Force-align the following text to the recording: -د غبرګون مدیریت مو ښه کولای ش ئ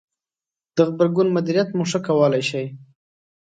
-د 0.37 0.77
غبرګون 0.87 1.27
مدیریت 1.35 1.69
مو 1.77 1.83
ښه 1.89 1.99
کولای 2.07 2.43
ش 2.49 2.51
ئ 2.63 2.65